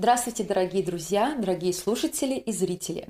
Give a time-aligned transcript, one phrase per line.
[0.00, 3.08] Здравствуйте, дорогие друзья, дорогие слушатели и зрители.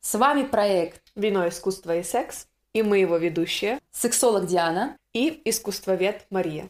[0.00, 6.26] С вами проект «Вино, искусство и секс» и мы его ведущие «Сексолог Диана» и искусствовед
[6.30, 6.68] Мария.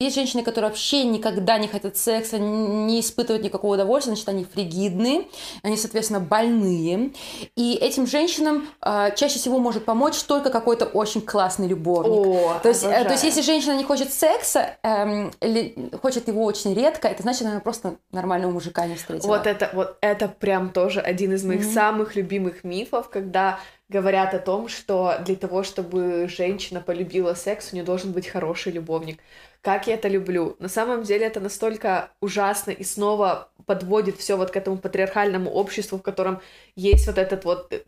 [0.00, 5.26] Есть женщины, которые вообще никогда не хотят секса, не испытывают никакого удовольствия, значит, они фригидные,
[5.64, 7.10] они, соответственно, больные.
[7.56, 12.28] И этим женщинам э, чаще всего может помочь только какой-то очень классный любовник.
[12.28, 16.44] О, то, есть, э, то есть, если женщина не хочет секса, э, или хочет его
[16.44, 19.26] очень редко, это значит, она просто нормального мужика не встретила.
[19.26, 21.74] Вот это, вот это прям тоже один из моих mm-hmm.
[21.74, 27.76] самых любимых мифов, когда говорят о том, что для того, чтобы женщина полюбила секс, у
[27.76, 29.18] нее должен быть хороший любовник
[29.60, 30.56] как я это люблю.
[30.60, 35.98] На самом деле это настолько ужасно и снова подводит все вот к этому патриархальному обществу,
[35.98, 36.40] в котором
[36.76, 37.72] есть вот этот вот...
[37.72, 37.80] Э,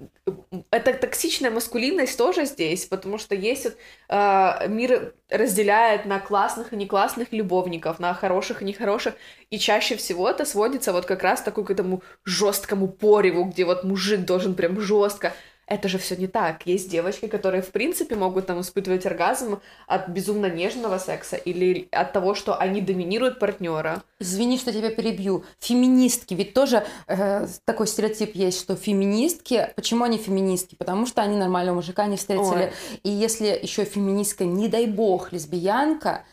[0.71, 3.77] эта токсичная маскулинность тоже здесь, потому что есть вот,
[4.09, 9.15] э, мир разделяет на классных и не классных любовников, на хороших и нехороших,
[9.49, 13.85] и чаще всего это сводится вот как раз такой к этому жесткому пореву, где вот
[13.85, 15.33] мужик должен прям жестко
[15.71, 16.67] это же все не так.
[16.67, 22.13] Есть девочки, которые, в принципе, могут там испытывать оргазм от безумно нежного секса или от
[22.13, 24.03] того, что они доминируют партнера.
[24.19, 25.45] Извини, что тебя перебью.
[25.61, 30.75] Феминистки, ведь тоже э, такой стереотип есть, что феминистки, почему они феминистки?
[30.75, 32.65] Потому что они нормального мужика не встретили.
[32.65, 33.01] Ой.
[33.05, 36.25] И если еще феминистка, не дай бог, лесбиянка,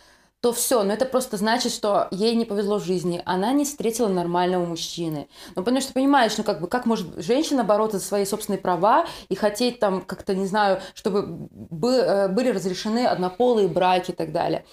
[0.41, 4.07] то все, но это просто значит, что ей не повезло в жизни, она не встретила
[4.07, 5.27] нормального мужчины.
[5.55, 9.07] Ну, потому что понимаешь, ну как бы, как может женщина бороться за свои собственные права
[9.29, 11.49] и хотеть там как-то, не знаю, чтобы
[11.81, 14.63] э, были разрешены однополые браки и так далее.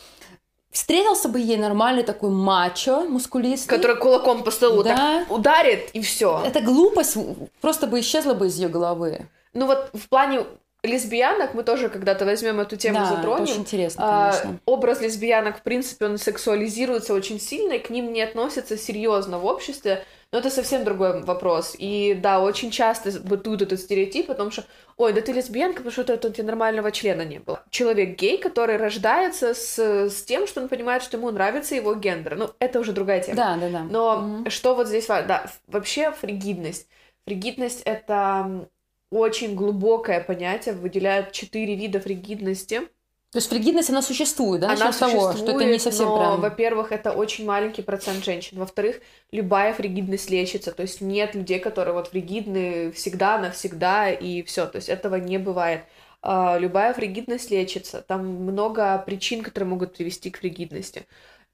[0.71, 3.77] Встретился бы ей нормальный такой мачо, мускулистый.
[3.77, 4.97] Который кулаком по столу да.
[4.97, 6.43] так ударит, и все.
[6.45, 7.17] Эта глупость
[7.61, 9.29] просто бы исчезла бы из ее головы.
[9.53, 10.45] Ну вот в плане
[10.85, 13.45] лесбиянок мы тоже когда-то возьмем эту тему да, затронем.
[13.45, 14.61] Это очень интересно, конечно.
[14.67, 19.39] А, образ лесбиянок, в принципе, он сексуализируется очень сильно, и к ним не относятся серьезно
[19.39, 20.05] в обществе.
[20.31, 21.77] Но это совсем другой вопрос.
[21.79, 24.65] И да, очень часто бытует этот стереотип о том, что
[24.97, 27.63] ой, да ты лесбиянка, потому что это, у тебя нормального члена не было.
[27.71, 32.37] Человек гей, который рождается с, с тем, что он понимает, что ему нравится его гендер.
[32.37, 33.37] Ну, это уже другая тема.
[33.37, 33.83] Да, да, да.
[33.85, 34.51] Но угу.
[34.51, 35.29] что вот здесь важно?
[35.29, 36.89] Да, вообще фригидность.
[37.27, 38.69] Фригидность— это
[39.11, 42.83] очень глубокое понятие, выделяют четыре вида фригидности.
[43.31, 44.69] То есть фригидность, она существует, да?
[44.69, 46.41] Она существует, того, что это не совсем но, прям...
[46.41, 48.59] во-первых, это очень маленький процент женщин.
[48.59, 49.01] Во-вторых,
[49.33, 50.71] любая фригидность лечится.
[50.71, 54.67] То есть нет людей, которые вот фригидны всегда, навсегда, и все.
[54.67, 55.83] То есть этого не бывает.
[56.23, 58.03] А, любая фригидность лечится.
[58.03, 61.05] Там много причин, которые могут привести к фригидности.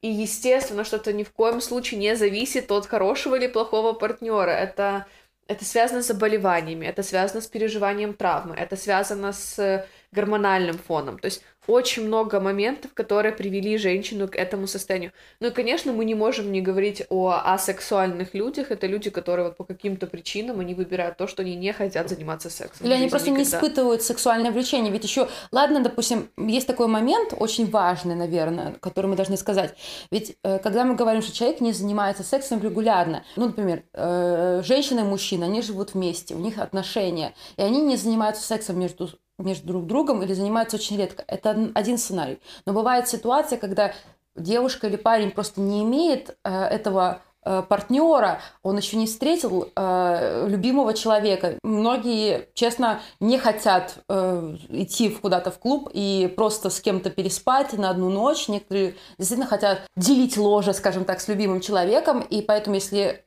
[0.03, 4.51] И, естественно, что это ни в коем случае не зависит от хорошего или плохого партнера.
[4.51, 5.07] Это
[5.47, 11.19] это связано с заболеваниями, это связано с переживанием травмы, это связано с гормональным фоном.
[11.19, 15.13] То есть очень много моментов, которые привели женщину к этому состоянию.
[15.41, 18.71] Ну и, конечно, мы не можем не говорить о асексуальных людях.
[18.71, 22.51] Это люди, которые вот по каким-то причинам они выбирают то, что они не хотят заниматься
[22.51, 22.87] сексом.
[22.87, 23.51] Или они просто никогда.
[23.51, 24.93] не испытывают сексуальное влечение.
[24.93, 29.75] Ведь еще, ладно, допустим, есть такой момент, очень важный, наверное, который мы должны сказать.
[30.11, 35.01] Ведь э, когда мы говорим, что человек не занимается сексом регулярно, ну, например, э, женщина
[35.01, 39.09] и мужчина, они живут вместе, у них отношения, и они не занимаются сексом между
[39.43, 41.25] между друг другом или занимаются очень редко.
[41.27, 42.41] Это один сценарий.
[42.67, 43.93] Но бывает ситуация, когда
[44.37, 50.47] девушка или парень просто не имеет э, этого э, партнера, он еще не встретил э,
[50.49, 51.59] любимого человека.
[51.63, 57.91] Многие, честно, не хотят э, идти куда-то в клуб и просто с кем-то переспать на
[57.91, 58.49] одну ночь.
[58.49, 62.21] Некоторые действительно хотят делить ложе, скажем так, с любимым человеком.
[62.21, 63.25] И поэтому, если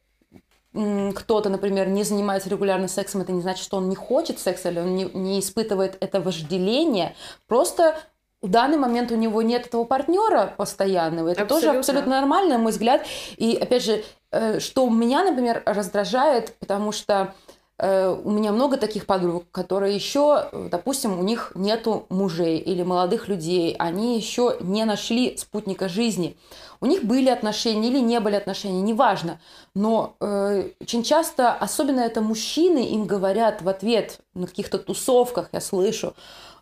[1.16, 4.80] кто-то, например, не занимается регулярно сексом, это не значит, что он не хочет секса или
[4.80, 7.16] он не, не испытывает это вожделение.
[7.48, 7.96] Просто
[8.42, 11.30] в данный момент у него нет этого партнера постоянного.
[11.30, 11.68] Это абсолютно.
[11.68, 13.06] тоже абсолютно нормально, на мой взгляд.
[13.38, 17.34] И опять же, э, что меня, например, раздражает, потому что
[17.80, 23.76] у меня много таких подруг, которые еще, допустим, у них нету мужей или молодых людей,
[23.80, 26.38] они еще не нашли спутника жизни.
[26.82, 29.40] У них были отношения или не были отношения, неважно.
[29.74, 35.62] Но э, очень часто, особенно это мужчины, им говорят в ответ на каких-то тусовках, я
[35.62, 36.14] слышу,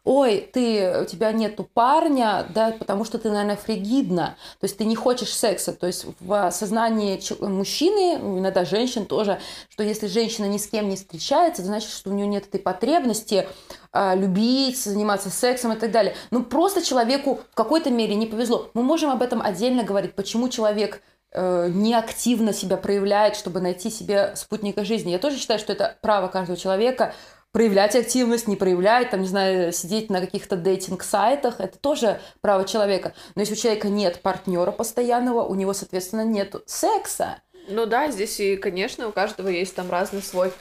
[0.04, 4.86] ой, ты, у тебя нету парня, да, потому что ты, наверное, фригидна, то есть ты
[4.86, 9.40] не хочешь секса, то есть в сознании мужчины, иногда женщин тоже,
[9.70, 13.48] что если женщина ни с кем не встречается, значит, что у нее нет этой потребности
[13.92, 16.16] а, любить, заниматься сексом и так далее.
[16.32, 18.70] Ну, просто человеку в какой-то мере не повезло.
[18.74, 21.02] Мы можем об этом отдельно говорить, почему человек
[21.34, 25.12] э, неактивно себя проявляет, чтобы найти себе спутника жизни.
[25.12, 27.14] Я тоже считаю, что это право каждого человека
[27.52, 33.14] проявлять активность, не проявлять, там, не знаю, сидеть на каких-то дейтинг-сайтах, это тоже право человека.
[33.36, 37.38] Но если у человека нет партнера постоянного, у него, соответственно, нет секса.
[37.68, 40.52] Ну да, здесь и, конечно, у каждого есть там разный свой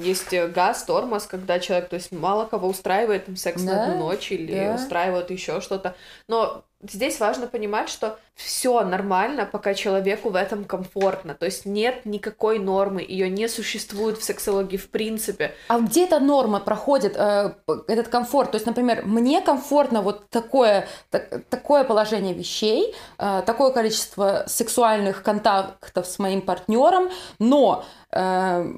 [0.00, 3.98] есть газ, тормоз, когда человек, то есть мало кого устраивает там секс да, на одну
[3.98, 4.74] ночь или да.
[4.74, 5.96] устраивает еще что-то.
[6.28, 11.34] Но здесь важно понимать, что все нормально, пока человеку в этом комфортно.
[11.34, 15.54] То есть нет никакой нормы, ее не существует в сексологии в принципе.
[15.68, 17.54] А где эта норма проходит, э,
[17.88, 18.50] этот комфорт?
[18.50, 25.22] То есть, например, мне комфортно вот такое, так, такое положение вещей, э, такое количество сексуальных
[25.22, 28.74] контактов с моим партнером, но э,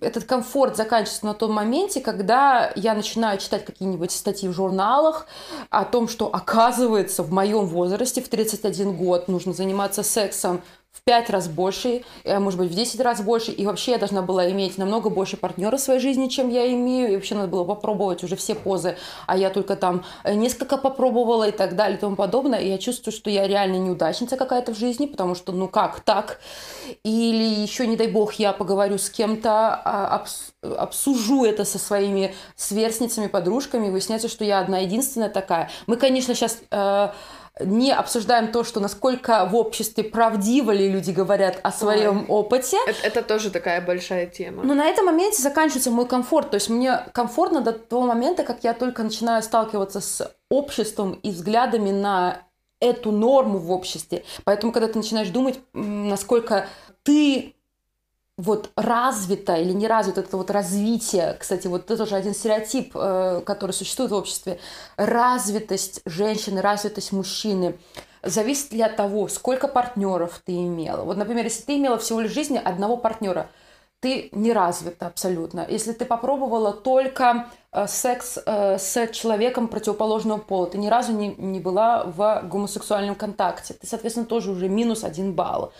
[0.00, 5.26] этот комфорт заканчивается на том моменте, когда я начинаю читать какие-нибудь статьи в журналах
[5.70, 10.62] о том, что оказывается в моем возрасте, в 31 год, нужно заниматься сексом
[11.04, 14.48] пять раз больше, э, может быть, в 10 раз больше, и вообще я должна была
[14.50, 18.22] иметь намного больше партнера в своей жизни, чем я имею, и вообще надо было попробовать
[18.22, 18.96] уже все позы,
[19.26, 22.78] а я только там э, несколько попробовала и так далее и тому подобное, и я
[22.78, 26.40] чувствую, что я реально неудачница какая-то в жизни, потому что, ну как так?
[27.02, 30.24] Или еще, не дай бог, я поговорю с кем-то, а,
[30.62, 35.68] обсужу это со своими сверстницами, подружками, и выясняется, что я одна единственная такая.
[35.88, 37.08] Мы, конечно, сейчас э,
[37.60, 42.26] не обсуждаем то, что насколько в обществе правдиво ли люди говорят о своем Ой.
[42.28, 42.78] опыте.
[42.86, 44.62] Это, это тоже такая большая тема.
[44.62, 46.50] Но на этом моменте заканчивается мой комфорт.
[46.50, 51.30] То есть мне комфортно до того момента, как я только начинаю сталкиваться с обществом и
[51.30, 52.42] взглядами на
[52.80, 54.24] эту норму в обществе.
[54.44, 56.66] Поэтому, когда ты начинаешь думать, насколько
[57.04, 57.54] ты
[58.38, 63.42] вот развито или не развито это вот развитие, кстати, вот это тоже один стереотип, э,
[63.44, 64.58] который существует в обществе,
[64.96, 67.78] развитость женщины, развитость мужчины,
[68.22, 71.02] зависит ли от того, сколько партнеров ты имела.
[71.02, 73.50] Вот, например, если ты имела всего лишь жизни одного партнера,
[74.00, 75.64] ты не развита абсолютно.
[75.68, 81.34] Если ты попробовала только э, секс э, с человеком противоположного пола, ты ни разу не,
[81.36, 85.72] не была в гомосексуальном контакте, ты, соответственно, тоже уже минус один балл.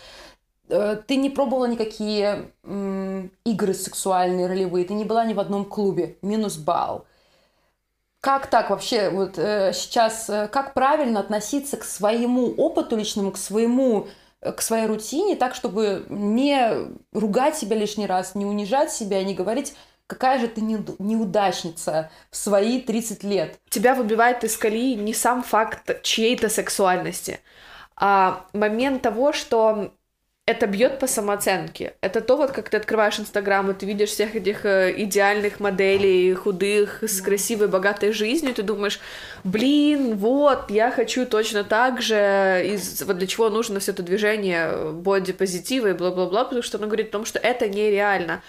[0.72, 2.50] Э, ты не пробовала никакие
[3.44, 7.04] игры сексуальные, ролевые, ты не была ни в одном клубе, минус балл.
[8.20, 13.36] Как так вообще вот э, сейчас, э, как правильно относиться к своему опыту личному, к
[13.36, 14.08] своему
[14.40, 19.72] к своей рутине, так, чтобы не ругать себя лишний раз, не унижать себя, не говорить,
[20.08, 23.60] какая же ты неудачница в свои 30 лет.
[23.68, 27.38] Тебя выбивает из колеи не сам факт чьей-то сексуальности,
[27.94, 29.92] а момент того, что
[30.44, 31.94] это бьет по самооценке.
[32.00, 36.34] Это то, вот как ты открываешь Инстаграм, и ты видишь всех этих э, идеальных моделей,
[36.34, 38.98] худых, с красивой, богатой жизнью, и ты думаешь,
[39.44, 44.92] блин, вот, я хочу точно так же, из, вот для чего нужно все это движение
[44.92, 48.42] боди-позитива и бла-бла-бла, потому что оно говорит о том, что это нереально.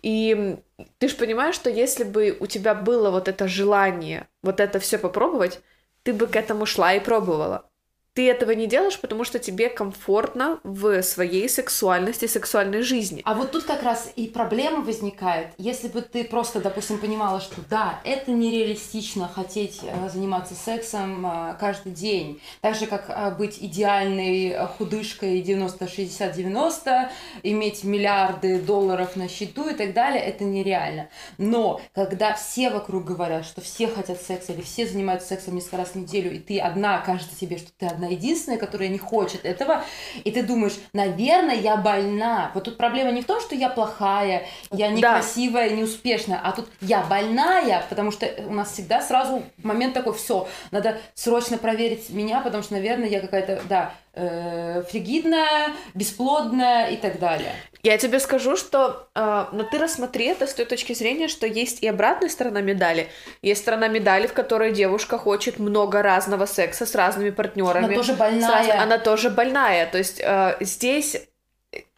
[0.00, 0.56] И
[0.98, 4.96] ты же понимаешь, что если бы у тебя было вот это желание вот это все
[4.96, 5.60] попробовать,
[6.02, 7.68] ты бы к этому шла и пробовала
[8.16, 13.20] ты этого не делаешь, потому что тебе комфортно в своей сексуальности, сексуальной жизни.
[13.26, 15.48] А вот тут как раз и проблема возникает.
[15.58, 21.56] Если бы ты просто, допустим, понимала, что да, это нереалистично хотеть э, заниматься сексом э,
[21.60, 27.10] каждый день, так же как э, быть идеальной худышкой 90-60-90,
[27.42, 31.10] иметь миллиарды долларов на счету и так далее, это нереально.
[31.36, 35.90] Но когда все вокруг говорят, что все хотят секса или все занимаются сексом несколько раз
[35.90, 39.44] в неделю, и ты одна, кажется тебе, что ты одна она единственная, которая не хочет
[39.44, 39.84] этого,
[40.24, 42.50] и ты думаешь, наверное, я больна.
[42.54, 45.76] Вот тут проблема не в том, что я плохая, я некрасивая, да.
[45.76, 50.98] неуспешная, а тут я больная, потому что у нас всегда сразу момент такой, все, надо
[51.14, 57.52] срочно проверить меня, потому что, наверное, я какая-то, да, э, фригидная, бесплодная и так далее.
[57.82, 61.82] Я тебе скажу, что э, но ты рассмотри это с той точки зрения, что есть
[61.82, 63.08] и обратная сторона медали.
[63.42, 67.94] Есть сторона медали, в которой девушка хочет много разного секса с разными партнерами.
[67.96, 68.82] Она тоже больная.
[68.82, 69.86] Она тоже больная.
[69.86, 71.16] То есть э, здесь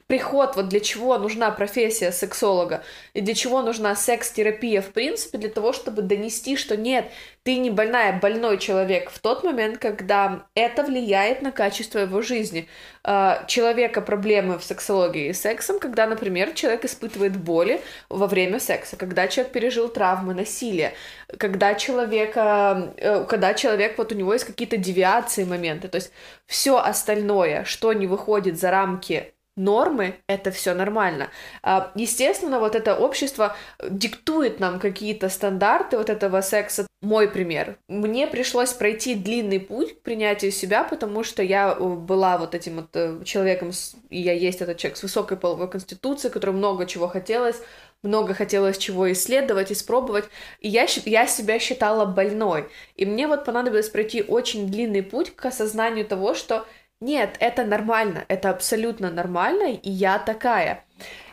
[0.09, 5.51] приход, вот для чего нужна профессия сексолога, и для чего нужна секс-терапия, в принципе, для
[5.51, 7.13] того, чтобы донести, что нет,
[7.43, 12.69] ты не больная, больной человек в тот момент, когда это влияет на качество его жизни.
[13.05, 18.97] А, человека проблемы в сексологии и сексом, когда, например, человек испытывает боли во время секса,
[18.97, 20.95] когда человек пережил травмы, насилие,
[21.37, 26.13] когда человека, э, когда человек, вот у него есть какие-то девиации, моменты, то есть
[26.47, 31.29] все остальное, что не выходит за рамки нормы, это все нормально.
[31.63, 33.57] А, естественно, вот это общество
[33.89, 36.87] диктует нам какие-то стандарты вот этого секса.
[37.01, 37.79] Мой пример.
[37.89, 42.77] Мне пришлось пройти длинный путь к принятию себя, потому что я э, была вот этим
[42.77, 43.71] вот э, человеком,
[44.11, 47.61] и я есть этот человек с высокой половой конституцией, который много чего хотелось,
[48.03, 50.25] много хотелось чего исследовать, испробовать,
[50.61, 52.69] и я, я себя считала больной.
[52.97, 56.67] И мне вот понадобилось пройти очень длинный путь к осознанию того, что
[57.01, 60.85] Нет, это нормально, это абсолютно нормально, и я такая.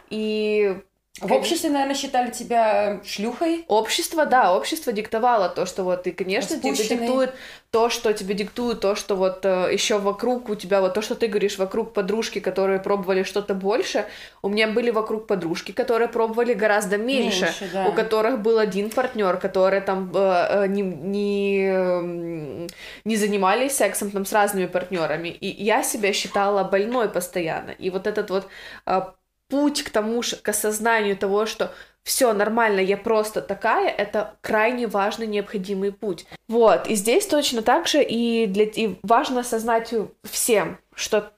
[0.10, 0.80] И
[1.22, 3.64] в обществе, наверное, считали тебя шлюхой.
[3.68, 7.34] Общество, да, общество диктовало то, что вот, и, конечно, тебе диктует
[7.76, 11.14] то, что тебе диктует, то, что вот э, еще вокруг у тебя, вот то, что
[11.14, 14.06] ты говоришь, вокруг подружки, которые пробовали что-то больше,
[14.42, 17.88] у меня были вокруг подружки, которые пробовали гораздо меньше, меньше да.
[17.88, 22.68] у которых был один партнер, которые там э, э, не, не,
[23.04, 28.08] не занимались сексом там с разными партнерами, и я себя считала больной постоянно, и вот
[28.08, 28.48] этот вот
[28.86, 29.02] э,
[29.50, 31.72] путь к тому, к осознанию того, что
[32.04, 36.28] все нормально, я просто такая, это крайне важный, необходимый путь.
[36.48, 39.92] Вот, и здесь точно так же и, для, и важно осознать
[40.24, 41.32] всем, что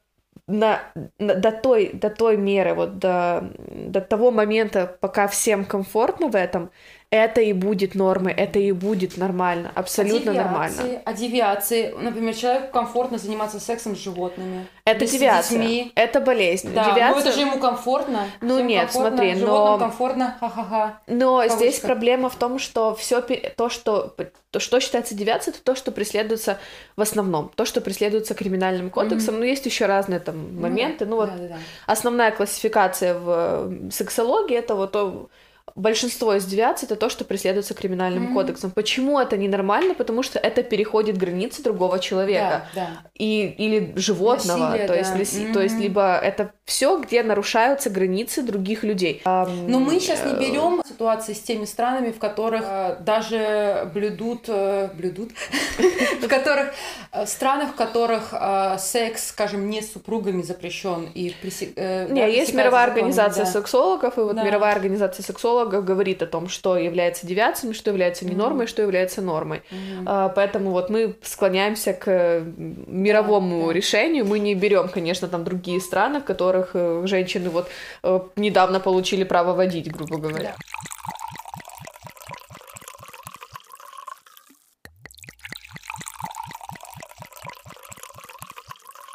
[0.48, 0.82] на,
[1.20, 6.36] на, до, той, до той меры, вот до, до того момента, пока всем комфортно в
[6.36, 6.72] этом,
[7.10, 11.02] это и будет нормой, это и будет нормально, абсолютно а девиации, нормально.
[11.06, 14.68] А девиации, например, человеку комфортно заниматься сексом с животными.
[14.84, 15.92] Это девиация, детьми.
[15.96, 16.74] это болезнь.
[16.74, 17.12] Да, девиация...
[17.12, 18.26] ну это же ему комфортно.
[18.42, 19.78] Ну Всем нет, комфортно, смотри, но...
[19.78, 21.00] комфортно, ха-ха-ха.
[21.08, 21.58] Но Кавычка.
[21.58, 24.14] здесь проблема в том, что все то, что
[24.52, 26.58] то, что считается девиацией, это то, что преследуется
[26.98, 29.36] в основном, то, что преследуется криминальным кодексом.
[29.36, 29.40] Mm-hmm.
[29.40, 31.06] Но есть еще разные там моменты.
[31.06, 31.10] Mm-hmm.
[31.10, 31.58] Ну вот да, да, да.
[31.86, 35.30] основная классификация в сексологии это вот то
[35.76, 38.34] большинство из девиаций это то, что преследуется криминальным mm-hmm.
[38.34, 38.72] кодексом.
[38.72, 39.94] Почему это ненормально?
[39.94, 42.90] Потому что это переходит границы другого человека да, да.
[43.14, 45.00] и или животного, Насилие, то да.
[45.00, 45.54] есть mm-hmm.
[45.54, 49.22] то есть либо это все, где нарушаются границы других людей.
[49.26, 54.90] Но мы сейчас не берем ситуации с теми странами, в которых э, даже блюдут э,
[54.94, 55.32] блюдут,
[56.22, 56.74] в которых
[57.12, 61.36] э, странах, в которых э, секс, скажем, не с супругами запрещен и
[61.76, 66.50] э, не есть мировая организация сексологов и вот мировая организация сексологов психологов говорит о том,
[66.50, 68.70] что является девиацией, что является не нормой, mm-hmm.
[68.70, 69.62] что является нормой.
[69.72, 70.32] Mm-hmm.
[70.36, 72.44] Поэтому вот мы склоняемся к
[72.88, 74.26] мировому yeah, решению.
[74.26, 77.70] Мы не берем, конечно, там другие страны, в которых э, женщины вот
[78.04, 80.50] э, недавно получили право водить, грубо говоря.
[80.50, 80.88] Yeah.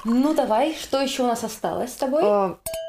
[0.05, 2.23] Ну давай, что еще у нас осталось с тобой?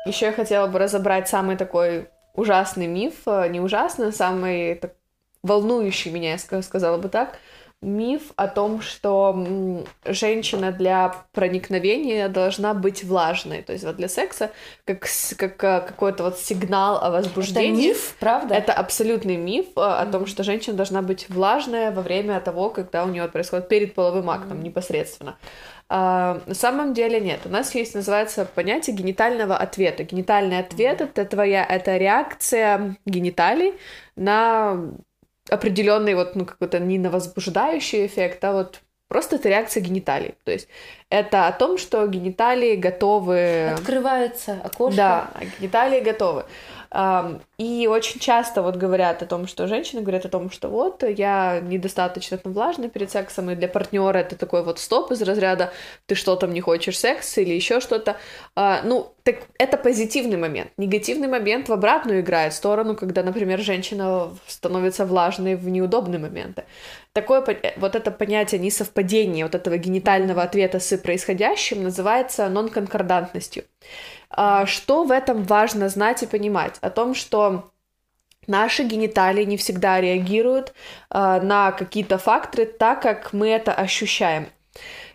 [0.06, 4.96] Еще я хотела бы разобрать самый такой ужасный миф, э, не ужасный, а самый так,
[5.44, 7.38] волнующий меня, я сказала бы так,
[7.84, 13.62] миф о том, что женщина для проникновения должна быть влажной.
[13.62, 14.52] То есть вот для секса
[14.86, 17.90] как, как э, какой-то вот сигнал о возбуждении.
[17.90, 18.56] Это миф, правда?
[18.56, 20.02] Это абсолютный миф mm-hmm.
[20.02, 23.94] о том, что женщина должна быть влажная во время того, когда у нее происходит перед
[23.94, 25.38] половым актом непосредственно.
[25.96, 27.42] А, на самом деле нет.
[27.46, 30.04] У нас есть, называется, понятие генитального ответа.
[30.04, 33.76] Генитальный ответ— это твоя, это реакция гениталий
[34.16, 34.92] на
[35.52, 38.82] определенный вот, ну, какой-то не на возбуждающий эффект, а вот
[39.14, 40.36] просто это реакция гениталий.
[40.44, 40.68] То есть
[41.10, 43.70] это о том, что гениталии готовы...
[43.70, 44.98] Открывается окошко.
[44.98, 46.44] Да, гениталии готовы.
[47.58, 51.60] И очень часто вот говорят о том, что женщины говорят о том, что вот я
[51.60, 55.72] недостаточно там влажная перед сексом, и для партнера это такой вот стоп из разряда
[56.06, 58.18] ты что там не хочешь секс или еще что-то.
[58.56, 60.70] А, ну, так это позитивный момент.
[60.78, 66.64] Негативный момент в обратную играет сторону, когда, например, женщина становится влажной в неудобные моменты.
[67.14, 67.46] Такое
[67.78, 73.66] вот это понятие несовпадения вот этого генитального ответа с происходящим называется нонконкордантностью.
[74.32, 76.80] А, что в этом важно знать и понимать?
[76.82, 77.70] О том, что
[78.48, 80.74] наши гениталии не всегда реагируют
[81.12, 84.48] а, на какие-то факторы так, как мы это ощущаем.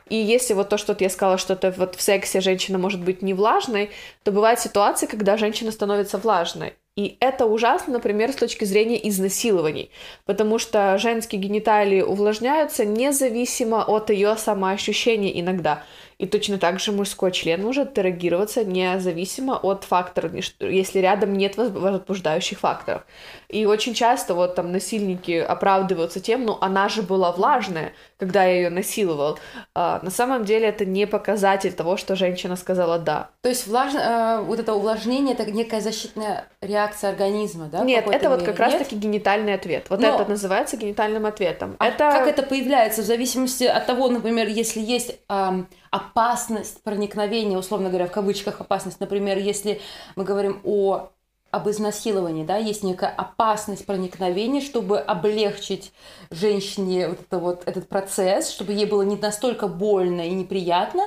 [0.09, 3.23] И если вот то, что я сказала, что это вот в сексе женщина может быть
[3.23, 3.91] не влажной,
[4.23, 6.75] то бывают ситуации, когда женщина становится влажной.
[6.99, 9.93] И это ужасно, например, с точки зрения изнасилований,
[10.27, 15.85] потому что женские гениталии увлажняются независимо от ее самоощущения иногда.
[16.19, 22.59] И точно так же мужской член может эрегироваться независимо от факторов, если рядом нет возбуждающих
[22.59, 23.03] факторов.
[23.49, 28.55] И очень часто вот там насильники оправдываются тем, ну она же была влажная, когда я
[28.55, 29.39] ее насиловал.
[29.75, 33.31] А, на самом деле это не показатель того, что женщина сказала да.
[33.43, 33.95] То есть влаж...
[33.95, 37.85] э, вот это увлажнение это некая защитная реакция организма, да?
[37.85, 38.29] Нет, это мере?
[38.29, 39.87] вот как раз-таки генитальный ответ.
[39.89, 40.09] Вот Но...
[40.09, 41.77] это называется генитальным ответом.
[41.79, 42.11] А это...
[42.11, 48.07] как это появляется в зависимости от того, например, если есть эм, опасность проникновения, условно говоря,
[48.07, 49.81] в кавычках опасность, например, если
[50.17, 51.11] мы говорим о
[51.51, 55.93] об изнасиловании, да, есть некая опасность проникновения, чтобы облегчить
[56.31, 61.03] женщине вот, это вот этот процесс, чтобы ей было не настолько больно и неприятно,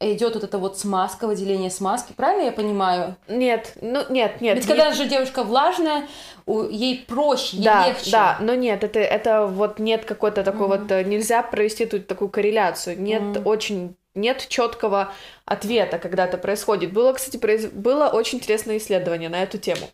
[0.00, 3.16] идет вот эта вот смазка, выделение смазки, правильно я понимаю?
[3.28, 4.56] Нет, ну нет, нет.
[4.56, 6.08] Ведь когда же девушка влажная,
[6.46, 8.10] ей проще, ей да, легче.
[8.10, 10.80] Да, но нет, это, это вот нет какой-то такой mm-hmm.
[10.80, 13.44] вот, э, нельзя провести тут такую корреляцию, нет mm-hmm.
[13.44, 15.12] очень нет четкого
[15.44, 16.92] ответа, когда это происходит.
[16.92, 17.66] Было, кстати, произ...
[17.66, 19.88] было очень интересное исследование на эту тему.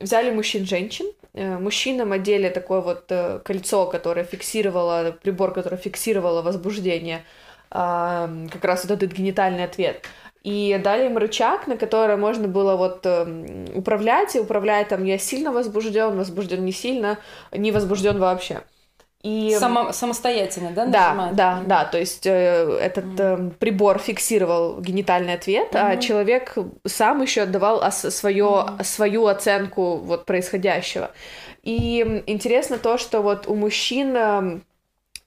[0.00, 7.24] Взяли мужчин-женщин, э, мужчинам одели такое вот э, кольцо, которое фиксировало, прибор, который фиксировало возбуждение,
[7.70, 10.04] как раз вот этот генитальный ответ
[10.42, 15.18] и дали им рычаг, на который можно было вот э, управлять, и управлять там я
[15.18, 17.18] сильно возбужден, возбужден не сильно,
[17.52, 18.62] не возбужден вообще.
[19.22, 19.54] И...
[19.58, 20.86] Само, самостоятельно, да?
[20.86, 21.84] Да, да, да.
[21.84, 25.92] То есть э, этот э, прибор фиксировал генитальный ответ, mm-hmm.
[25.92, 28.84] а человек сам еще отдавал ос- свое, mm-hmm.
[28.84, 31.10] свою оценку вот происходящего.
[31.62, 34.64] И интересно то, что вот у мужчин эм,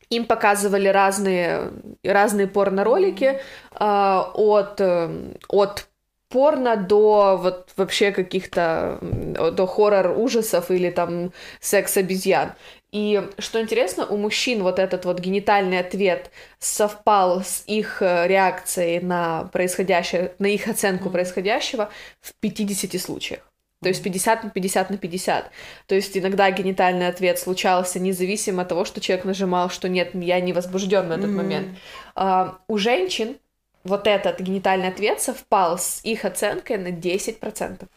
[0.10, 1.72] им показывали разные,
[2.04, 3.40] разные порно-ролики
[3.80, 5.88] э, от, э, от
[6.34, 12.54] порно до вот вообще каких-то до хоррор ужасов или там секс обезьян.
[12.92, 19.00] И что интересно, у мужчин вот этот вот генитальный ответ совпал с их э, реакцией
[19.00, 21.90] на происходящее, на их оценку происходящего
[22.22, 23.42] в 50 случаях.
[23.84, 25.52] То есть 50 на 50 на 50.
[25.88, 30.40] То есть иногда генитальный ответ случался независимо от того, что человек нажимал, что нет, я
[30.40, 31.30] не возбужден в этот mm-hmm.
[31.30, 31.68] момент.
[32.16, 33.38] А, у женщин
[33.84, 37.88] вот этот генитальный ответ совпал с их оценкой на 10%.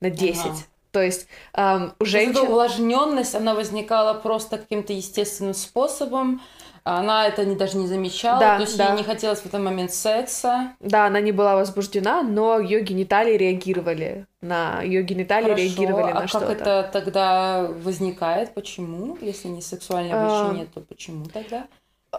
[0.00, 0.44] На 10.
[0.44, 0.54] Ага.
[0.92, 2.32] То есть эм, у женщин...
[2.32, 6.40] Эта увлажненность, она возникала просто каким-то естественным способом,
[6.82, 8.88] она это не, даже не замечала, да, то есть да.
[8.88, 10.72] ей не хотелось в этот момент секса.
[10.80, 16.20] Да, она не была возбуждена, но ее гениталии реагировали на ее гениталии Хорошо, реагировали а
[16.20, 16.46] на что-то.
[16.46, 18.54] А как это тогда возникает?
[18.54, 19.18] Почему?
[19.20, 20.74] Если не сексуальное влечение, а...
[20.74, 21.66] то почему тогда?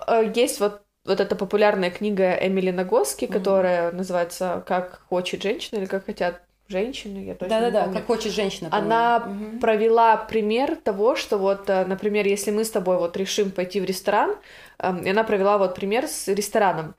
[0.07, 3.33] Э, есть вот вот эта популярная книга Эмили Нагоски, mm-hmm.
[3.33, 7.93] которая называется «Как хочет женщина» или «Как хотят женщины», я точно Да-да-да.
[7.93, 8.69] «Как хочет женщина».
[8.71, 9.59] Она угу.
[9.59, 13.85] провела пример того, что вот, э, например, если мы с тобой вот решим пойти в
[13.85, 14.35] ресторан,
[14.79, 16.95] эм, и она провела вот пример с рестораном,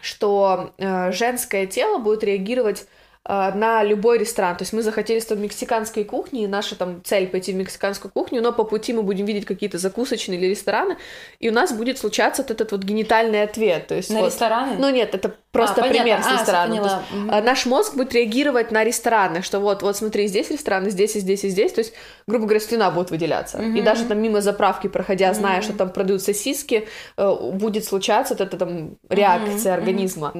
[0.00, 2.86] что э, женское тело будет реагировать
[3.24, 4.56] на любой ресторан.
[4.56, 8.10] То есть мы захотели с тобой мексиканской кухни, и наша там цель пойти в мексиканскую
[8.10, 10.96] кухню, но по пути мы будем видеть какие-то закусочные или рестораны,
[11.38, 13.86] и у нас будет случаться вот этот вот генитальный ответ.
[13.86, 14.76] То есть на вот, рестораны?
[14.78, 16.80] Ну нет, это просто а, пример с рестораном.
[16.80, 17.46] А, есть, угу.
[17.46, 21.44] Наш мозг будет реагировать на рестораны, что вот, вот смотри, здесь рестораны, здесь и здесь
[21.44, 21.92] и здесь, то есть,
[22.26, 23.58] грубо говоря, слюна будет выделяться.
[23.58, 23.76] Угу.
[23.76, 25.64] И даже там мимо заправки проходя, зная, угу.
[25.64, 29.80] что там продают сосиски, э, будет случаться вот эта там реакция угу.
[29.80, 30.32] организма.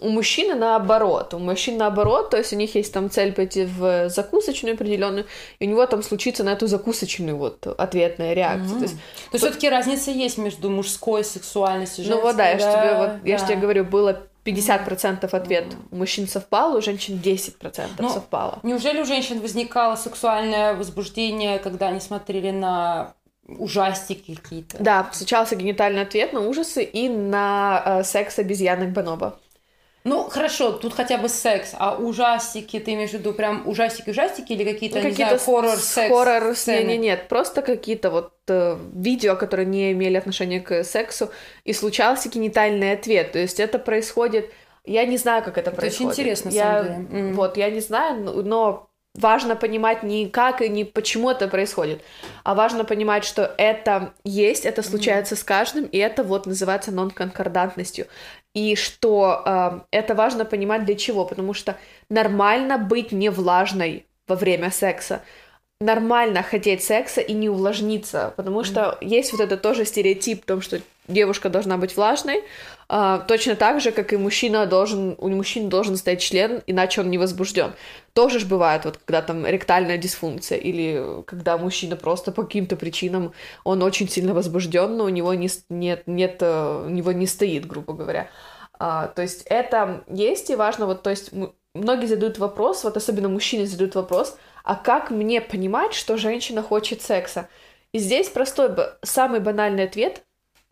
[0.00, 4.08] У мужчины наоборот, у мужчин наоборот, то есть у них есть там цель пойти в
[4.08, 5.26] закусочную определенную,
[5.58, 8.76] и у него там случится на эту закусочную вот ответная реакция.
[8.76, 8.78] Mm-hmm.
[8.78, 12.22] То есть, то есть все-таки разница есть между мужской сексуальностью и женской.
[12.22, 13.20] Ну вот да, я же тебе, вот, да.
[13.24, 18.60] я же тебе говорю, было 50% ответ у мужчин совпал, у женщин 10% ну, совпало.
[18.62, 23.14] Неужели у женщин возникало сексуальное возбуждение, когда они смотрели на
[23.48, 24.76] ужастики какие-то?
[24.80, 29.38] Да, случался генитальный ответ на ужасы и на э, секс обезьянок Бонобо.
[30.06, 34.62] Ну, хорошо, тут хотя бы секс, а ужастики, ты имеешь в виду прям ужастики-ужастики или
[34.62, 36.08] какие-то, какие не знаю, хоррор-секс?
[36.08, 41.30] Хоррор, нет, нет, нет, просто какие-то вот э, видео, которые не имели отношения к сексу,
[41.64, 44.52] и случался генитальный ответ, то есть это происходит,
[44.84, 46.12] я не знаю, как это, это происходит.
[46.12, 47.22] очень интересно, я, на самом деле.
[47.22, 47.32] Mm.
[47.32, 52.02] Вот, я не знаю, но важно понимать не как и не почему это происходит,
[52.44, 55.38] а важно понимать, что это есть, это случается mm-hmm.
[55.38, 58.06] с каждым, и это вот называется нон-конкордантностью.
[58.56, 61.76] И что э, это важно понимать для чего, потому что
[62.08, 65.20] нормально быть не влажной во время секса,
[65.80, 69.06] нормально хотеть секса и не увлажниться, потому что mm-hmm.
[69.06, 72.42] есть вот это тоже стереотип в том, что девушка должна быть влажной,
[72.88, 77.10] а, точно так же, как и мужчина должен, у мужчины должен стоять член, иначе он
[77.10, 77.72] не возбужден.
[78.14, 83.32] Тоже ж бывает, вот когда там ректальная дисфункция, или когда мужчина просто по каким-то причинам,
[83.64, 87.66] он очень сильно возбужден, но у него не, нет, нет, э, у него не стоит,
[87.66, 88.30] грубо говоря.
[88.78, 91.32] А, то есть это есть и важно, вот, то есть
[91.74, 97.00] многие задают вопрос, вот особенно мужчины задают вопрос, а как мне понимать, что женщина хочет
[97.00, 97.48] секса?
[97.92, 98.70] И здесь простой,
[99.02, 100.24] самый банальный ответ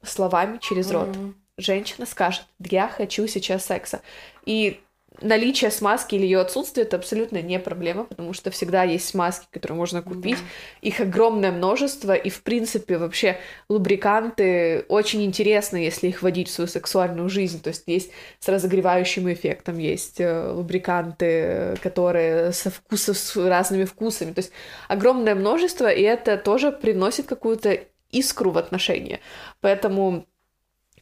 [0.02, 1.08] словами через рот.
[1.08, 4.02] Mm-hmm женщина скажет, я хочу сейчас секса.
[4.44, 4.80] И
[5.20, 9.76] наличие смазки или ее отсутствие это абсолютно не проблема, потому что всегда есть смазки, которые
[9.76, 10.38] можно купить.
[10.38, 10.82] Mm-hmm.
[10.82, 16.68] Их огромное множество, и в принципе вообще лубриканты очень интересны, если их вводить в свою
[16.68, 17.62] сексуальную жизнь.
[17.62, 24.32] То есть есть с разогревающим эффектом, есть э, лубриканты, которые со вкусом, с разными вкусами.
[24.32, 24.52] То есть
[24.88, 27.78] огромное множество, и это тоже приносит какую-то
[28.10, 29.20] искру в отношения.
[29.60, 30.26] Поэтому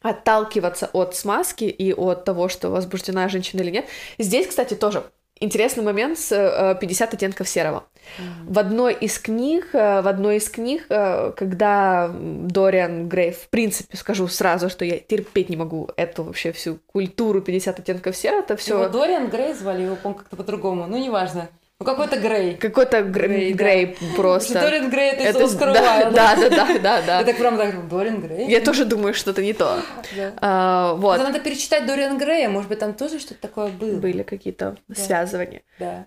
[0.02, 3.86] отталкиваться от смазки и от того, что возбуждена женщина или нет.
[4.18, 5.02] Здесь, кстати, тоже
[5.42, 7.84] интересный момент с э, 50 оттенков серого.
[8.18, 8.52] Mm-hmm.
[8.52, 13.96] В одной из книг, э, в одной из книг, э, когда Дориан Грей, в принципе,
[13.96, 18.56] скажу сразу, что я терпеть не могу эту вообще всю культуру 50 оттенков серого, это
[18.56, 18.74] все.
[18.74, 21.48] Его Дориан Грей звали, его, по как-то по-другому, ну неважно.
[21.82, 22.54] Ну, какой-то Грей.
[22.56, 24.16] Какой-то Грей, Грей да.
[24.16, 24.60] просто.
[24.60, 27.18] Дорин Грей это, это из да, да, да, да, да, да.
[27.18, 28.48] Я так прям так, Дорин Грей?
[28.48, 29.80] Я тоже думаю, что это не то.
[30.16, 30.32] Да.
[30.36, 31.18] А, вот.
[31.18, 33.98] надо перечитать Дориан Грея, может быть, там тоже что-то такое было.
[33.98, 34.94] Были какие-то да.
[34.94, 35.62] связывания.
[35.78, 36.06] Да.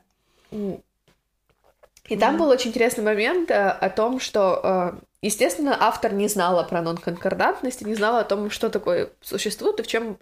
[2.08, 6.64] И там был очень интересный момент э, о том, что, э, естественно, автор не знала
[6.64, 10.20] про нонконкордантность и не знала о том, что такое существует и в чем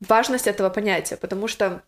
[0.00, 1.82] важность этого понятия, потому что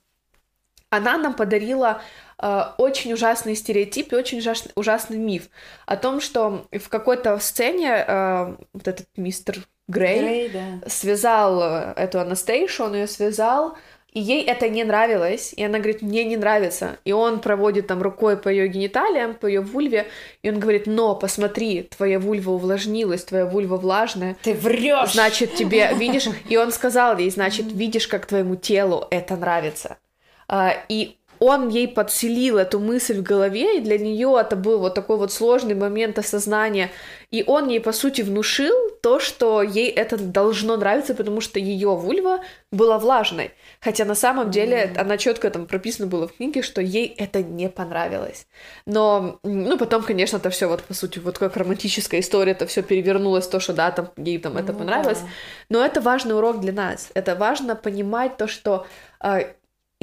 [0.95, 2.01] она нам подарила
[2.39, 5.49] очень ужасный стереотип и очень ужасный, ужасный миф
[5.87, 10.89] о том, что в какой-то сцене э, вот этот мистер Грей, Грей да.
[10.89, 13.77] связал э, эту Анастейшу, он ее связал,
[14.15, 16.99] и ей это не нравилось, и она говорит, мне не нравится.
[17.05, 20.07] И он проводит там рукой по ее гениталиям, по ее вульве,
[20.43, 24.37] и он говорит, но посмотри, твоя вульва увлажнилась, твоя вульва влажная.
[24.43, 25.13] Ты врешь.
[25.13, 29.99] Значит, тебе, видишь, и он сказал ей, значит, видишь, как твоему телу это нравится.
[30.47, 34.95] А, и он ей подселил эту мысль в голове, и для нее это был вот
[34.95, 36.91] такой вот сложный момент осознания.
[37.31, 41.95] И он ей, по сути, внушил то, что ей это должно нравиться, потому что ее
[41.97, 42.41] вульва
[42.73, 43.51] была влажной.
[43.81, 44.99] Хотя на самом деле mm-hmm.
[44.99, 48.47] она четко там прописано было в книге, что ей это не понравилось.
[48.87, 52.83] Но, ну, потом, конечно, это все вот, по сути, вот как романтическая история, это все
[52.83, 54.79] перевернулось, то, что да, там ей там это mm-hmm.
[54.79, 55.21] понравилось.
[55.69, 57.11] Но это важный урок для нас.
[57.13, 58.87] Это важно понимать то, что
[59.21, 59.41] а,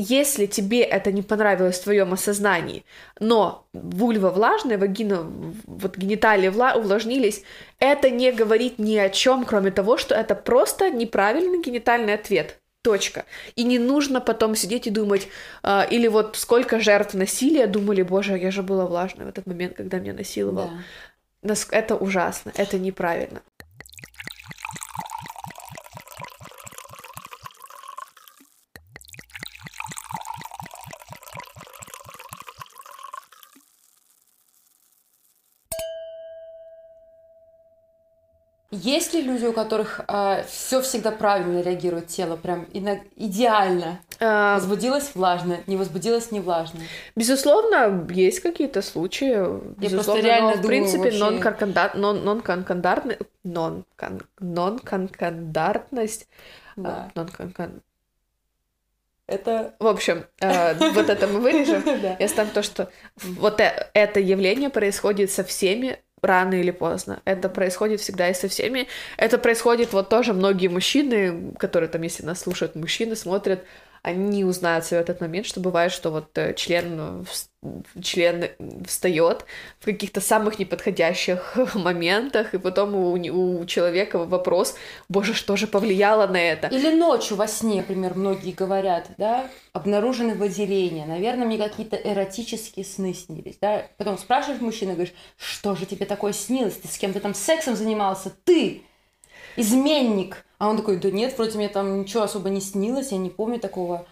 [0.01, 2.83] если тебе это не понравилось в твоем осознании,
[3.19, 5.23] но вульва влажная, вагина,
[5.65, 7.43] вот гениталии вла- увлажнились,
[7.79, 12.57] это не говорит ни о чем, кроме того, что это просто неправильный генитальный ответ.
[12.83, 13.25] Точка.
[13.55, 15.27] И не нужно потом сидеть и думать,
[15.61, 19.75] э, или вот сколько жертв насилия думали, боже, я же была влажной в этот момент,
[19.75, 20.71] когда меня насиловал.
[21.43, 21.55] Да.
[21.71, 23.41] Это ужасно, это неправильно.
[38.83, 43.99] Есть ли люди, у которых э, а, все всегда правильно реагирует тело, прям идеально?
[44.19, 44.55] А...
[44.55, 46.79] Возбудилась влажно, не возбудилась не влажно.
[47.15, 49.35] Безусловно, есть какие-то случаи.
[49.77, 53.85] Безусловно, Я просто реально но, в принципе, нон-конкандартность, нон
[54.39, 56.27] нон-конкандартность,
[56.75, 57.11] да.
[57.13, 57.81] нон -кон
[59.27, 59.75] это...
[59.79, 61.83] В общем, э, вот это мы вырежем.
[62.19, 62.89] Я ставлю то, что
[63.23, 67.21] вот э, это явление происходит со всеми рано или поздно.
[67.25, 68.87] Это происходит всегда и со всеми.
[69.17, 73.65] Это происходит вот тоже многие мужчины, которые там, если нас слушают мужчины, смотрят,
[74.03, 77.25] они узнают в этот момент, что бывает, что вот э, член,
[78.01, 78.49] член
[78.87, 79.45] встает
[79.79, 84.75] в каких-то самых неподходящих моментах, и потом у, у человека вопрос,
[85.07, 86.67] боже, что же повлияло на это?
[86.67, 93.13] Или ночью во сне, например, многие говорят, да, обнаружены выделения, наверное, мне какие-то эротические сны
[93.13, 97.35] снились, да, потом спрашиваешь мужчину, говоришь, что же тебе такое снилось, ты с кем-то там
[97.35, 98.81] сексом занимался, ты,
[99.55, 103.29] изменник, а он такой, да нет, вроде мне там ничего особо не снилось, я не
[103.29, 104.05] помню такого.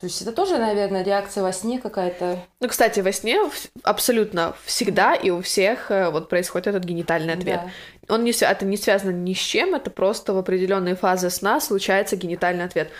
[0.00, 2.38] То есть это тоже, наверное, реакция во сне какая-то.
[2.60, 3.38] Ну, кстати, во сне
[3.84, 7.60] абсолютно всегда и у всех э, вот происходит этот генитальный ответ.
[8.08, 8.14] Да.
[8.14, 12.16] Он не, это не связано ни с чем, это просто в определенные фазы сна случается
[12.16, 12.90] генитальный ответ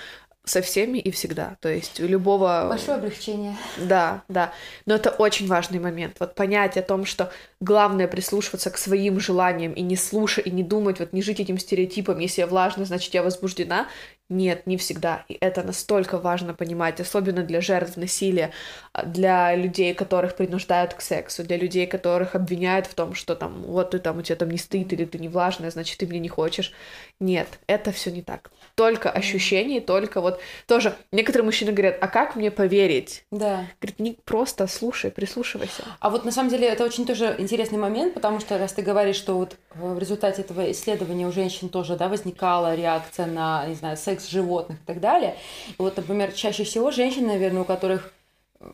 [0.44, 1.56] со всеми и всегда.
[1.60, 2.66] То есть у любого...
[2.68, 3.56] Большое облегчение.
[3.78, 4.52] Да, да.
[4.84, 6.16] Но это очень важный момент.
[6.20, 10.62] Вот понять о том, что главное прислушиваться к своим желаниям и не слушать, и не
[10.62, 13.88] думать, вот не жить этим стереотипом, если я влажна, значит, я возбуждена.
[14.30, 15.24] Нет, не всегда.
[15.28, 18.52] И это настолько важно понимать, особенно для жертв насилия,
[18.94, 23.62] а, для людей, которых принуждают к сексу, для людей, которых обвиняют в том, что там,
[23.64, 26.18] вот ты там, у тебя там не стыд, или ты не влажная, значит, ты мне
[26.20, 26.72] не хочешь.
[27.20, 28.50] Нет, это все не так.
[28.74, 33.24] Только ощущение, только вот тоже некоторые мужчины говорят, а как мне поверить?
[33.30, 33.66] Да.
[33.80, 35.84] Говорит, не просто слушай, прислушивайся.
[36.00, 39.16] А вот на самом деле это очень тоже интересный момент, потому что раз ты говоришь,
[39.16, 43.96] что вот в результате этого исследования у женщин тоже, да, возникала реакция на, не знаю,
[43.96, 45.36] секс животных и так далее.
[45.68, 48.12] И вот, например, чаще всего женщины, наверное, у которых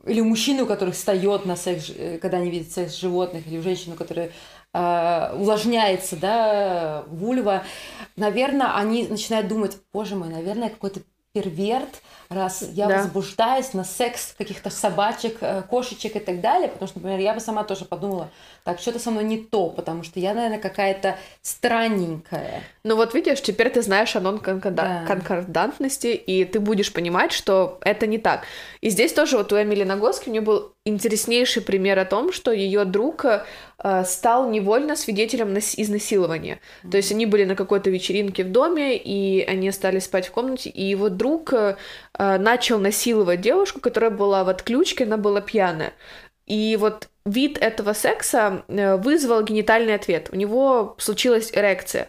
[0.06, 3.58] или у мужчины, у которых встает на секс, э, когда они видят секс животных, или
[3.58, 4.30] у женщин, у которых
[4.72, 7.64] э, увлажняется, да, вульва,
[8.16, 11.00] наверное, они начинают думать, боже мой, наверное, какой-то
[11.32, 12.98] перверт, раз я Да.
[12.98, 17.40] возбуждаюсь на секс каких-то собачек, э, кошечек и так далее, потому что, например, я бы
[17.40, 18.30] сама тоже подумала,
[18.64, 22.62] так, что-то со мной не то, потому что я, наверное, какая-то странненькая.
[22.84, 24.30] Ну вот видишь, теперь ты знаешь о Да.
[24.30, 28.44] нон-конкордантности, и ты будешь понимать, что это не так.
[28.80, 32.52] И здесь тоже вот у Эмили Нагоски у нее был интереснейший пример о том, что
[32.52, 36.60] ее друг э, стал невольно свидетелем нас- изнасилования.
[36.90, 40.70] То есть они были на какой-то вечеринке в доме, и они стали спать в комнате,
[40.70, 41.76] и его друг э,
[42.18, 45.92] э, начал насиловать девушку, которая была в отключке, она была пьяная.
[46.46, 50.30] И вот вид этого секса э, вызвал генитальный ответ.
[50.32, 52.08] У него случилась эрекция.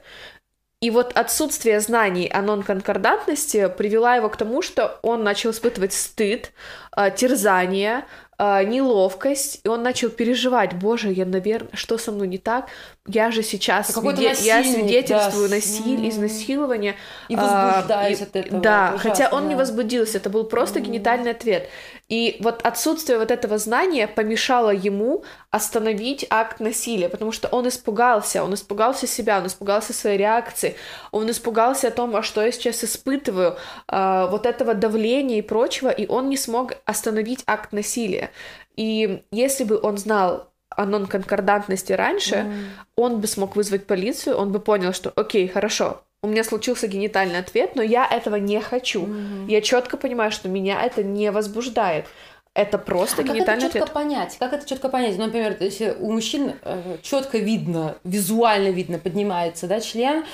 [0.82, 6.54] И вот отсутствие знаний о нонконкордантности привела его к тому, что он начал испытывать стыд,
[6.98, 8.06] э, терзание,
[8.44, 12.66] э, неловкость, и он начал переживать, боже, я, наверное, что со мной не так?
[13.08, 16.10] Я же сейчас А свиде- я свидетельствую да, насилие, м.
[16.10, 16.96] изнасилования.
[17.30, 17.42] И а,
[17.76, 18.62] возбуждаюсь и- от этого.
[18.62, 20.88] Да, это хотя он не возбудился, это был просто Мгм.
[20.88, 21.70] генитальный ответ.
[22.12, 28.44] И вот отсутствие вот этого знания помешало ему остановить акт насилия, потому что он испугался,
[28.44, 30.76] он испугался себя, он испугался своей реакции,
[31.12, 33.56] он испугался о том, а что я сейчас испытываю,
[33.88, 38.30] а, вот этого давления и прочего, и он не смог остановить акт насилия.
[38.76, 42.66] И если бы он знал о нонконкордантности раньше, М.
[42.98, 47.40] он бы смог вызвать полицию, он бы понял, что окей, хорошо, у меня случился генитальный
[47.40, 49.02] ответ, но я этого не хочу.
[49.02, 49.48] Мгм.
[49.48, 52.06] Я четко понимаю, что меня это не возбуждает.
[52.54, 53.94] Это просто А как это генитальный четко ответ.
[53.94, 54.36] понять?
[54.38, 55.18] Как это четко понять?
[55.18, 56.54] Ну, например, если у мужчин
[57.02, 60.26] четко видно, визуально видно, поднимается, да, член,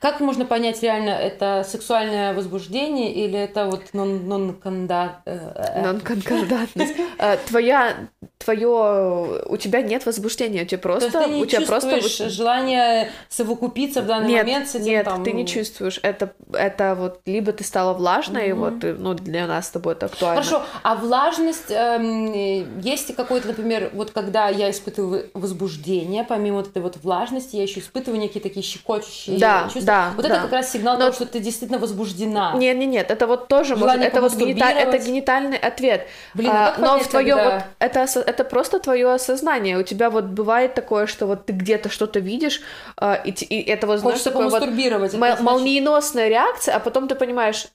[0.00, 6.94] как можно понять реально, это сексуальное возбуждение или это вот нон э, э, Нонконкордантность.
[7.18, 8.08] Э, Твоя,
[8.46, 12.00] твое, у тебя нет возбуждения, у тебя То есть просто, ты не у тебя просто
[12.00, 15.24] чувствуешь желание совокупиться в данный нет, момент с этим нет, там...
[15.24, 15.98] ты не чувствуешь.
[16.02, 18.60] Это, это вот либо ты стала влажной, Мгм.
[18.60, 20.42] вот, э, ну, для нас с тобой это актуально.
[20.42, 26.82] Хорошо, а влажность, эм, есть какой-то, например, вот когда я испытываю возбуждение, помимо вот этой
[26.82, 29.82] вот влажности, я еще испытываю некие такие щекочущие Да, чувства.
[29.82, 30.34] да, Вот да.
[30.34, 32.52] это как раз сигнал Но- того, что ты действительно возбуждена.
[32.54, 36.06] Нет, нет, нет, это вот тоже может, это вот генита- это генитальный ответ.
[36.34, 39.78] Блин, а А, но в твое когда- вот это это просто твое осознание.
[39.78, 42.60] У тебя вот бывает такое, что вот ты где-то что-то видишь,
[42.96, 47.68] а, и, и это вот знаешь такое вот это молниеносная реакция, а потом ты понимаешь,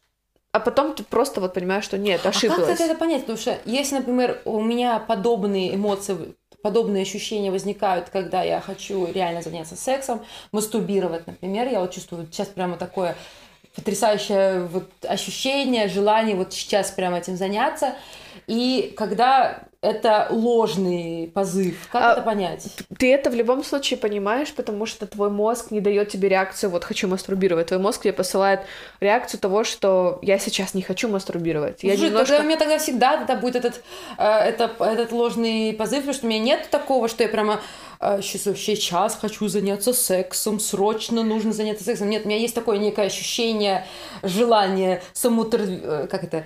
[0.51, 2.79] а потом ты просто вот понимаешь, что нет, А как ошиблась.
[2.79, 3.21] это понять?
[3.21, 9.41] Потому что если, например, у меня подобные эмоции, подобные ощущения возникают, когда я хочу реально
[9.41, 13.15] заняться сексом, мастурбировать, например, я вот чувствую сейчас прямо такое
[13.75, 17.95] потрясающее вот ощущение, желание вот сейчас прямо этим заняться.
[18.47, 22.67] И когда это ложный позыв, как А, это понять?
[22.99, 26.83] Ты это в любом случае понимаешь, потому что твой мозг не дает тебе реакцию, вот
[26.83, 27.67] хочу мастурбировать.
[27.67, 28.61] Твой мозг тебе посылает
[28.99, 31.81] реакцию того, что я сейчас не хочу мастурбировать.
[31.81, 32.27] Я Слушай, немножко...
[32.27, 33.81] тогда у меня тогда всегда тогда будет этот,
[34.19, 37.59] э, это, этот ложный позыв, потому что у меня нет такого, что я прямо
[37.99, 42.07] э, сейчас, сейчас хочу заняться сексом, срочно нужно заняться сексом.
[42.07, 43.87] Нет, у меня есть такое некое ощущение,
[44.21, 45.61] желание самоутр...
[45.61, 46.45] э, как это...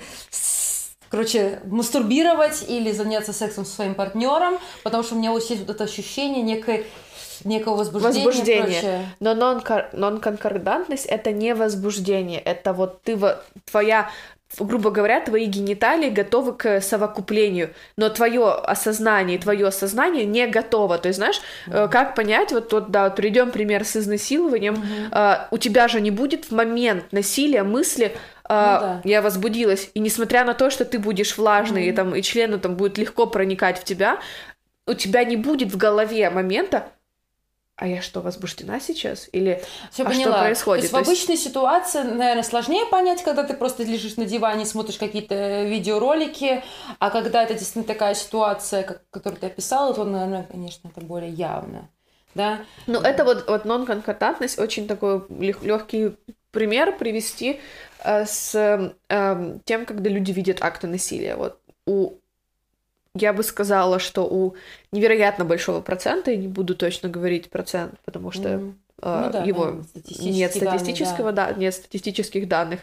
[1.15, 5.69] Короче, мастурбировать или заняться сексом со своим партнером, потому что у меня вот есть вот
[5.69, 6.86] это ощущение некой,
[7.45, 8.63] некого возбуждения.
[8.63, 9.10] прочее.
[9.19, 14.10] Но нон-конкордантность это не возбуждение, это вот ты во- твоя
[14.60, 20.97] грубо говоря, твои гениталии готовы к совокуплению, но твое осознание, твое сознание не готово.
[20.97, 24.81] То есть, знаешь, э, как понять, вот, вот да, вот приведем пример с изнасилованием,
[25.12, 28.12] э, у тебя же не будет в момент насилия мысли, э,
[28.47, 29.01] да.
[29.03, 32.75] я возбудилась, и несмотря на то, что ты будешь влажный, и, там, и члену там
[32.75, 34.19] будет легко проникать в тебя,
[34.88, 36.86] у тебя не будет в голове момента,
[37.77, 39.27] а я что, возбуждена сейчас?
[39.33, 39.61] Или
[39.91, 40.33] Всё а поняла.
[40.35, 40.81] что происходит?
[40.81, 44.25] То есть в То есть- обычной ситуации, наверное, сложнее понять, когда ты просто лежишь на
[44.25, 46.63] диване, смотришь какие-то видеоролики,
[46.99, 51.31] а когда это действительно такая ситуация, как, которую ты описала, то, наверное, конечно, это более
[51.31, 51.89] явно.
[52.33, 52.59] Да?
[52.88, 56.15] Ну, это вот, вот нон-конкордантность, очень такой легкий
[56.51, 57.59] пример привести
[58.03, 58.55] э, с
[59.09, 61.35] э, тем, когда люди видят акты насилия.
[61.35, 62.13] Вот у
[63.15, 64.56] я бы сказала, что у
[64.91, 68.60] невероятно большого процента, я не буду точно говорить процент, потому что э,
[69.01, 71.54] Ну да, его понятно, статистические нет данные, статистического, да.
[71.54, 72.82] нет статистических данных.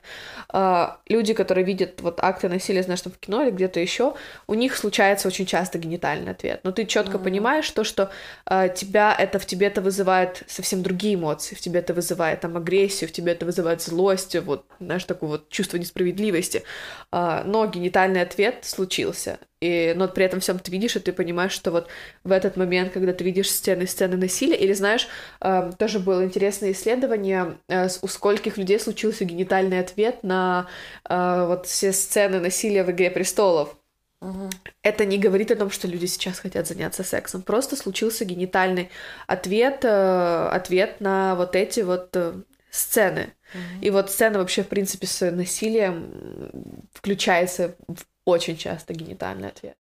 [0.49, 4.15] А, люди, которые видят вот акты насилия, знаешь, там в кино или где-то еще,
[4.47, 6.61] у них случается очень часто генитальный ответ.
[6.65, 7.25] Но ты четко Мгм.
[7.25, 8.11] понимаешь то, что
[8.47, 12.57] а, тебя это в тебе это вызывает совсем другие эмоции, в тебе это вызывает там
[12.57, 16.63] агрессию, в тебе это вызывает злость, вот знаешь такое вот чувство несправедливости.
[17.11, 19.39] Но генитальный ответ случился.
[19.63, 21.87] И, но при этом всем ты видишь, и ты понимаешь, что вот
[22.25, 25.07] в этот момент, когда ты видишь сцены, сцены насилия, или знаешь,
[25.41, 30.67] э, тоже было интересное исследование, э, у скольких людей случился генитальный ответ на
[31.09, 33.77] э, вот все сцены насилия в «Игре престолов».
[34.21, 34.51] Угу.
[34.83, 37.43] Это не говорит о том, что люди сейчас хотят заняться сексом.
[37.43, 38.91] Просто случился генитальный
[39.29, 42.35] ответ, э, ответ на вот эти вот э,
[42.71, 43.33] сцены.
[43.55, 43.87] Угу.
[43.87, 49.77] И вот сцена вообще, в принципе, с насилием включается в очень часто генитальный ответ.